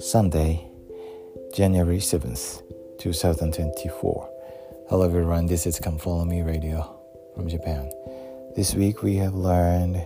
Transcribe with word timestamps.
Sunday, 0.00 0.66
January 1.52 1.98
7th, 1.98 2.62
2024. 2.98 4.30
Hello 4.88 5.02
everyone, 5.02 5.44
this 5.44 5.66
is 5.66 5.78
Come 5.78 5.98
Follow 5.98 6.24
Me 6.24 6.40
Radio 6.40 6.98
from 7.34 7.46
Japan. 7.46 7.90
This 8.54 8.74
week 8.74 9.02
we 9.02 9.16
have 9.16 9.34
learned 9.34 10.02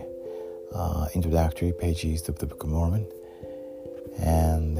uh, 0.75 1.07
introductory 1.13 1.71
pages 1.71 2.27
of 2.27 2.37
the 2.39 2.47
Book 2.47 2.63
of 2.63 2.69
Mormon 2.69 3.09
and 4.19 4.77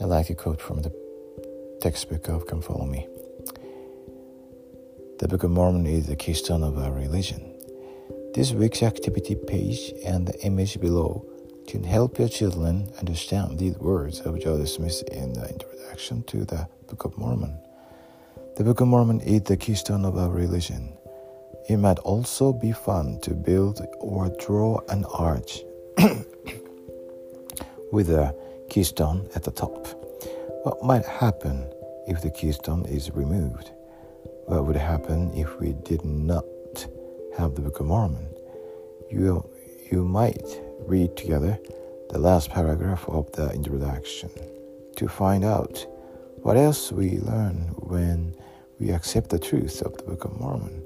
I 0.00 0.04
like 0.04 0.30
a 0.30 0.36
quote 0.36 0.60
from 0.60 0.82
the 0.82 0.92
textbook 1.80 2.28
of 2.28 2.46
Come 2.46 2.62
Follow 2.62 2.86
Me. 2.86 3.08
The 5.18 5.28
Book 5.28 5.44
of 5.44 5.50
Mormon 5.50 5.86
is 5.86 6.06
the 6.06 6.14
keystone 6.14 6.62
of 6.62 6.76
our 6.76 6.92
religion. 6.92 7.58
This 8.34 8.52
week's 8.52 8.82
activity 8.82 9.34
page 9.34 9.94
and 10.04 10.28
the 10.28 10.38
image 10.44 10.78
below 10.78 11.24
can 11.66 11.82
help 11.82 12.18
your 12.18 12.28
children 12.28 12.90
understand 12.98 13.58
these 13.58 13.78
words 13.78 14.20
of 14.20 14.38
Joseph 14.38 14.68
Smith 14.68 15.02
in 15.10 15.32
the 15.32 15.48
introduction 15.48 16.22
to 16.24 16.44
the 16.44 16.68
Book 16.86 17.06
of 17.06 17.16
Mormon. 17.16 17.58
The 18.58 18.64
Book 18.64 18.82
of 18.82 18.88
Mormon 18.88 19.22
is 19.22 19.40
the 19.44 19.56
keystone 19.56 20.04
of 20.04 20.18
our 20.18 20.28
religion. 20.28 20.92
It 21.66 21.78
might 21.78 21.98
also 22.00 22.52
be 22.52 22.72
fun 22.72 23.18
to 23.22 23.30
build 23.32 23.80
or 24.00 24.28
draw 24.38 24.80
an 24.90 25.06
arch 25.06 25.62
with 27.90 28.10
a 28.10 28.34
keystone 28.68 29.30
at 29.34 29.44
the 29.44 29.50
top. 29.50 29.86
What 30.64 30.84
might 30.84 31.06
happen 31.06 31.72
if 32.06 32.20
the 32.20 32.30
keystone 32.30 32.84
is 32.84 33.10
removed? 33.12 33.70
What 34.46 34.66
would 34.66 34.76
happen 34.76 35.32
if 35.34 35.58
we 35.58 35.72
did 35.72 36.04
not 36.04 36.44
have 37.36 37.56
the 37.56 37.62
Book 37.62 37.80
of 37.80 37.86
Mormon? 37.86 38.28
You, 39.10 39.44
you 39.90 40.04
might 40.04 40.60
read 40.86 41.16
together 41.16 41.58
the 42.10 42.20
last 42.20 42.50
paragraph 42.50 43.04
of 43.08 43.32
the 43.32 43.50
introduction 43.50 44.30
to 44.98 45.08
find 45.08 45.44
out 45.44 45.84
what 46.42 46.56
else 46.56 46.92
we 46.92 47.18
learn 47.18 47.74
when 47.78 48.36
we 48.78 48.92
accept 48.92 49.30
the 49.30 49.38
truth 49.40 49.82
of 49.82 49.96
the 49.96 50.04
Book 50.04 50.24
of 50.24 50.40
Mormon. 50.40 50.80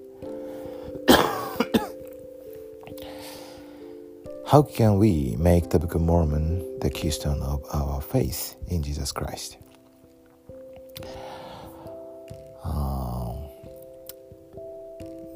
How 4.46 4.62
can 4.62 4.98
we 4.98 5.36
make 5.38 5.68
the 5.68 5.78
Book 5.78 5.94
of 5.94 6.00
Mormon 6.00 6.80
the 6.80 6.88
keystone 6.88 7.42
of 7.42 7.62
our 7.74 8.00
faith 8.00 8.56
in 8.68 8.82
Jesus 8.82 9.12
Christ? 9.12 9.58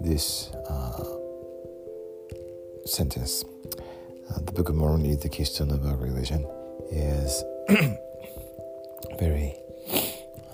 This 0.05 0.51
uh, 0.69 1.03
sentence 2.85 3.43
uh, 4.31 4.39
the 4.41 4.53
Book 4.53 4.69
of 4.69 4.75
Mormon 4.75 5.07
is 5.07 5.19
the 5.19 5.29
keystone 5.29 5.71
of 5.71 5.85
our 5.87 5.97
religion, 5.97 6.47
is 6.91 7.43
very 9.19 9.55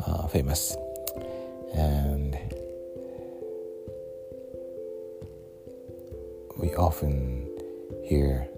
uh, 0.07 0.27
famous. 0.29 0.77
And 1.75 2.37
we 6.57 6.75
often 6.75 7.49
hear 8.05 8.49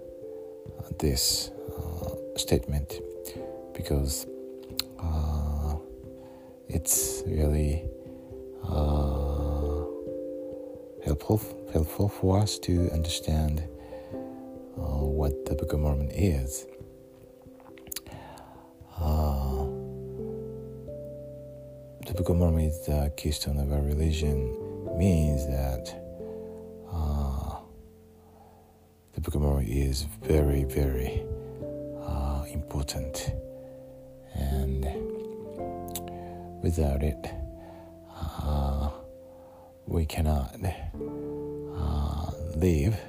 this 0.99 1.49
uh, 1.77 2.37
statement 2.37 2.99
because 3.73 4.25
uh, 4.99 5.75
it's 6.69 7.23
really 7.27 7.85
helpful 11.13 11.69
helpful 11.71 12.09
for 12.09 12.39
us 12.39 12.57
to 12.57 12.89
understand 12.91 13.61
uh, 14.75 15.05
what 15.19 15.45
the 15.45 15.53
Book 15.53 15.73
of 15.73 15.79
Mormon 15.79 16.09
is. 16.09 16.65
Uh, 18.97 19.65
the 22.07 22.13
Book 22.15 22.29
of 22.29 22.37
Mormon 22.37 22.61
is 22.61 22.83
the 22.87 23.13
keystone 23.15 23.59
of 23.59 23.71
our 23.71 23.81
religion, 23.81 24.57
means 24.97 25.45
that 25.45 25.95
uh, 26.91 27.57
the 29.13 29.21
Book 29.21 29.35
of 29.35 29.41
Mormon 29.41 29.67
is 29.67 30.07
very, 30.23 30.63
very 30.63 31.23
uh, 32.01 32.43
important. 32.51 33.33
And 34.33 34.83
without 36.63 37.03
it, 37.03 37.29
uh, 38.09 38.62
we 39.85 40.05
cannot 40.05 40.55
uh, 41.75 42.31
live 42.55 42.99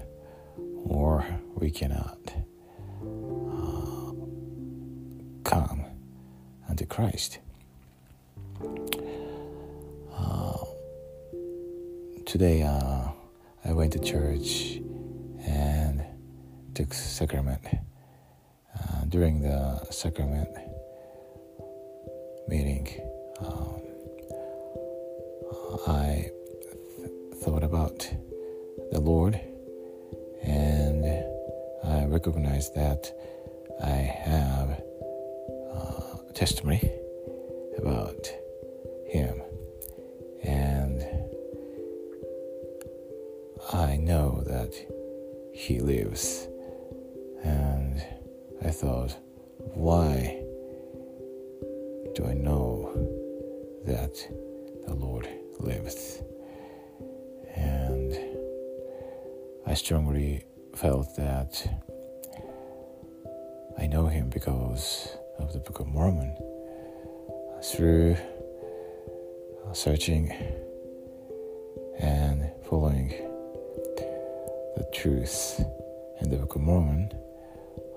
or 0.84 1.24
we 1.54 1.70
cannot 1.70 2.18
uh, 3.02 4.12
come 5.44 5.84
unto 6.68 6.84
Christ. 6.86 7.38
Uh, 10.12 10.64
today, 12.26 12.62
uh, 12.62 13.08
I 13.64 13.72
went 13.72 13.92
to 13.92 13.98
church 13.98 14.80
and 15.46 16.04
took 16.74 16.92
sacrament. 16.92 17.64
Uh, 18.74 19.04
during 19.08 19.40
the 19.40 19.84
sacrament 19.90 20.48
meeting, 22.48 22.88
um, 23.40 23.80
I 25.86 26.30
thought 27.42 27.64
about 27.64 28.08
the 28.92 29.00
Lord 29.00 29.40
and 30.42 31.04
I 31.84 32.04
recognize 32.06 32.70
that 32.72 33.12
I 33.82 33.90
have 33.90 34.82
uh, 35.74 36.32
testimony 36.34 36.90
about 37.78 38.26
him, 39.06 39.40
and 40.42 41.02
I 43.72 43.96
know 43.96 44.42
that 44.46 44.74
he 45.52 45.80
lives. 45.80 46.48
And 47.42 48.02
I 48.64 48.70
thought, 48.70 49.16
why 49.58 50.42
do 52.14 52.26
I 52.26 52.34
know 52.34 52.92
that 53.84 54.14
the 54.86 54.94
Lord 54.94 55.28
lives? 55.58 56.22
I 59.74 59.76
strongly 59.76 60.44
felt 60.76 61.16
that 61.16 61.66
I 63.76 63.88
know 63.88 64.06
him 64.06 64.30
because 64.30 65.16
of 65.40 65.52
the 65.52 65.58
Book 65.58 65.80
of 65.80 65.88
Mormon. 65.88 66.32
Through 67.60 68.16
searching 69.72 70.30
and 71.98 72.52
following 72.70 73.08
the 74.76 74.88
truth 74.94 75.60
in 76.20 76.30
the 76.30 76.36
Book 76.36 76.54
of 76.54 76.62
Mormon, 76.62 77.10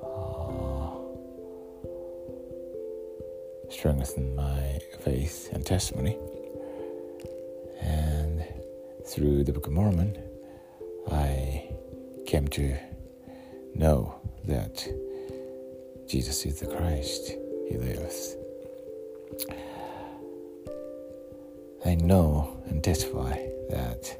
uh, 0.03 0.89
strengthened 3.69 4.35
my 4.35 4.79
faith 5.01 5.49
and 5.53 5.63
testimony. 5.63 6.17
And 7.79 8.43
through 9.05 9.43
the 9.43 9.53
Book 9.53 9.67
of 9.67 9.73
Mormon, 9.73 10.17
I 11.09 11.46
came 12.27 12.47
to 12.49 12.75
know 13.73 14.13
that 14.43 14.85
Jesus 16.09 16.45
is 16.45 16.59
the 16.59 16.67
Christ, 16.67 17.31
He 17.69 17.77
lives. 17.77 18.35
I 21.85 21.95
know 21.95 22.61
and 22.67 22.83
testify 22.83 23.31
that 23.69 24.19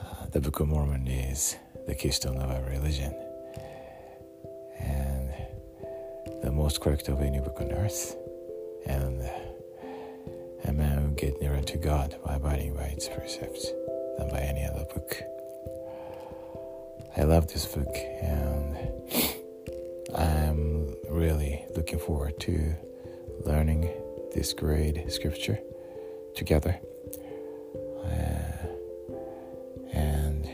uh, 0.00 0.26
the 0.32 0.40
Book 0.40 0.60
of 0.60 0.68
Mormon 0.68 1.06
is 1.06 1.56
the 1.86 1.94
keystone 1.94 2.38
of 2.38 2.50
our 2.50 2.62
religion 2.70 3.14
and 4.80 5.30
the 6.42 6.50
most 6.50 6.80
correct 6.80 7.08
of 7.08 7.20
any 7.20 7.40
book 7.40 7.58
on 7.60 7.72
earth, 7.72 8.16
and 8.86 9.20
a 10.64 10.72
man 10.72 10.98
who 11.02 11.08
get 11.10 11.38
nearer 11.42 11.60
to 11.60 11.76
God 11.76 12.16
by 12.24 12.36
abiding 12.36 12.74
by 12.74 12.84
its 12.84 13.06
precepts 13.06 13.70
than 14.16 14.30
by 14.30 14.40
any 14.40 14.64
other 14.64 14.86
book. 14.94 15.22
I 17.14 17.24
love 17.24 17.52
this 17.52 17.66
book 17.66 17.94
and 18.22 18.76
I'm 20.16 20.94
really 21.10 21.64
looking 21.76 21.98
forward 21.98 22.40
to 22.40 22.74
learning 23.44 23.90
this 24.34 24.54
great 24.54 25.12
scripture 25.12 25.58
together. 26.34 26.80
Uh, 28.04 28.66
and 29.92 30.48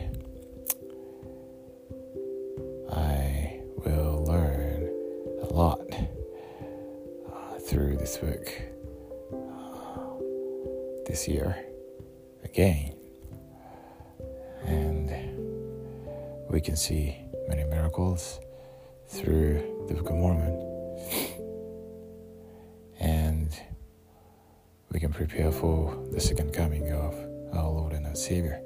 I 2.91 3.61
will 3.77 4.25
learn 4.25 4.89
a 5.43 5.53
lot 5.53 5.81
uh, 7.33 7.59
through 7.61 7.99
this 7.99 8.19
book 8.19 8.53
uh, 9.33 11.05
this 11.07 11.29
year 11.29 11.57
again. 12.43 12.98
We 16.51 16.61
can 16.61 16.77
see 16.77 17.17
many 17.49 17.65
miracles 17.65 18.41
through 19.09 19.87
the 19.89 19.95
Book 19.95 20.11
of 20.11 20.17
Mormon. 20.17 20.65
And 23.01 23.51
we 24.91 25.01
can 25.01 25.13
prepare 25.13 25.53
for 25.53 25.95
the 26.11 26.21
second 26.21 26.53
coming 26.53 26.93
of 26.93 27.15
our 27.55 27.71
Lord 27.71 27.93
and 27.93 28.07
our 28.07 28.15
Savior. 28.15 28.61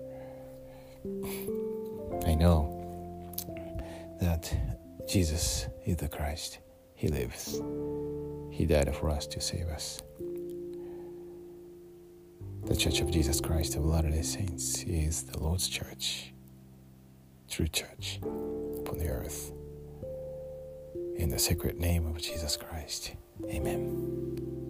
I 2.26 2.34
know 2.34 2.79
that 4.20 4.55
Jesus 5.08 5.67
is 5.85 5.96
the 5.96 6.08
Christ. 6.08 6.58
He 6.94 7.08
lives. 7.08 7.61
He 8.50 8.64
died 8.64 8.94
for 8.94 9.11
us 9.11 9.26
to 9.26 9.40
save 9.40 9.69
us. 9.69 10.00
The 12.64 12.76
Church 12.76 13.00
of 13.00 13.11
Jesus 13.11 13.40
Christ 13.40 13.75
of 13.75 13.85
Latter 13.85 14.11
day 14.11 14.23
Saints 14.23 14.85
is 14.85 15.25
the 15.25 15.40
Lord's 15.40 15.69
church, 15.69 16.31
true 17.52 17.69
church 17.69 18.19
upon 18.22 18.96
the 18.96 19.08
earth. 19.08 19.52
In 21.19 21.28
the 21.28 21.38
sacred 21.38 21.78
name 21.78 22.06
of 22.06 22.16
Jesus 22.16 22.56
Christ. 22.56 23.12
Amen. 23.44 24.62